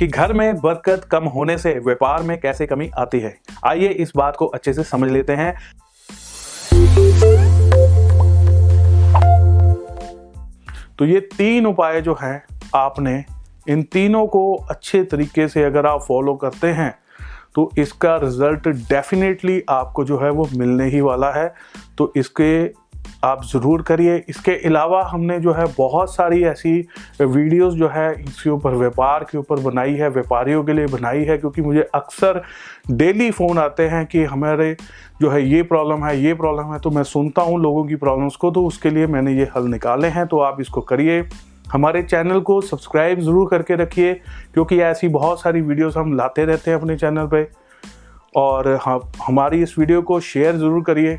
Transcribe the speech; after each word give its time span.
कि 0.00 0.06
घर 0.06 0.32
में 0.32 0.56
बरकत 0.56 1.04
कम 1.04 1.24
होने 1.24 1.56
से 1.58 1.72
व्यापार 1.78 2.22
में 2.22 2.40
कैसे 2.40 2.66
कमी 2.66 2.88
आती 2.98 3.18
है? 3.20 3.34
आइए 3.66 3.88
इस 3.88 4.12
बात 4.16 4.36
को 4.36 4.46
अच्छे 4.46 4.72
से 4.72 4.82
समझ 4.82 5.10
लेते 5.10 5.32
हैं। 5.32 5.52
तो 10.98 11.04
ये 11.04 11.20
तीन 11.20 11.66
उपाय 11.66 12.00
जो 12.00 12.16
हैं, 12.22 12.42
आपने 12.74 13.24
इन 13.68 13.82
तीनों 13.82 14.26
को 14.26 14.54
अच्छे 14.70 15.02
तरीके 15.04 15.48
से 15.48 15.64
अगर 15.64 15.86
आप 15.86 16.04
फॉलो 16.08 16.34
करते 16.34 16.66
हैं 16.66 16.94
तो 17.54 17.70
इसका 17.78 18.16
रिज़ल्ट 18.16 18.68
डेफिनेटली 18.68 19.62
आपको 19.70 20.04
जो 20.04 20.18
है 20.18 20.30
वो 20.30 20.48
मिलने 20.56 20.84
ही 20.84 21.00
वाला 21.00 21.30
है। 21.30 21.54
तो 21.98 22.12
इसके 22.16 22.66
आप 23.22 23.42
ज़रूर 23.44 23.82
करिए। 23.82 24.16
इसके 24.28 24.52
अलावा 24.66 25.02
हमने 25.04 25.38
जो 25.40 25.52
है 25.52 25.64
बहुत 25.76 26.14
सारी 26.14 26.42
ऐसी 26.44 26.72
वीडियोस 27.20 27.74
जो 27.74 27.88
है 27.88 28.12
इसके 28.14 28.50
ऊपर, 28.50 28.74
व्यापार 28.74 29.24
के 29.30 29.38
ऊपर 29.38 29.60
बनाई 29.60 29.94
है, 29.94 30.08
व्यापारियों 30.10 30.64
के 30.64 30.72
लिए 30.72 30.86
बनाई 30.88 31.24
है, 31.24 31.36
क्योंकि 31.38 31.62
मुझे 31.62 31.88
अक्सर 31.94 32.42
डेली 32.92 33.30
फ़ोन 33.30 33.58
आते 33.58 33.88
हैं 33.88 34.04
कि 34.06 34.24
हमारे 34.24 34.74
जो 35.20 35.30
है 35.30 35.42
ये 35.44 35.62
प्रॉब्लम 35.64 36.04
है, 36.04 36.18
ये 36.18 36.34
प्रॉब्लम 36.34 36.72
है 36.72 36.78
तो 36.80 36.90
मैं 36.90 37.02
सुनता 37.04 37.42
हूँ 37.42 37.60
लोगों 37.60 37.84
की 37.84 37.96
प्रॉब्लम्स 37.96 38.36
को 38.36 38.50
तो 38.50 38.64
उसके 38.66 38.90
लिए 38.90 39.06
मैंने 39.08 39.34
ये 39.34 39.48
हल 39.56 39.68
निकाले 39.68 40.08
हैं 40.08 40.26
तो 40.26 40.40
आप 40.40 40.60
इसको 40.60 40.80
करिए। 40.82 41.22
हमारे 41.66 42.02
चैनल 42.02 42.40
को 42.40 42.60
सब्सक्राइब 42.62 43.20
ज़रूर 43.20 43.48
करके 43.50 43.74
रखिए, 43.76 44.14
क्योंकि 44.54 44.80
ऐसी 44.82 45.08
बहुत 45.10 45.40
सारी 45.40 45.60
वीडियोस 45.62 45.96
हम 45.96 46.16
लाते 46.16 46.44
रहते 46.44 46.70
हैं 46.70 46.78
अपने 46.78 46.96
चैनल 46.98 47.26
पे। 47.26 47.48
और 48.36 48.68
हाँ 48.82 49.00
हमारी 49.22 49.62
इस 49.62 49.78
वीडियो 49.78 50.02
को 50.02 50.18
शेयर 50.22 50.56
ज़रूर 50.56 50.82
करिए। 50.84 51.18